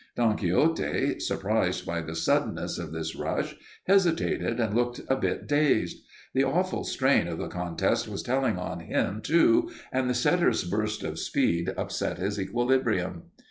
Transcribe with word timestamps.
Don 0.15 0.35
Quixote, 0.35 1.19
surprised 1.19 1.85
by 1.85 2.01
the 2.01 2.15
suddenness 2.15 2.79
of 2.79 2.91
this 2.91 3.15
rush, 3.15 3.55
hesitated 3.85 4.59
and 4.59 4.73
looked 4.73 4.99
a 5.07 5.15
bit 5.15 5.45
dazed. 5.45 5.97
The 6.33 6.43
awful 6.43 6.83
strain 6.83 7.27
of 7.27 7.37
the 7.37 7.47
contest 7.47 8.07
was 8.07 8.23
telling 8.23 8.57
on 8.57 8.79
him, 8.79 9.21
too, 9.21 9.69
and 9.91 10.09
the 10.09 10.15
setter's 10.15 10.63
burst 10.63 11.03
of 11.03 11.19
speed 11.19 11.71
upset 11.77 12.17
his 12.17 12.39
equilibrium. 12.39 13.25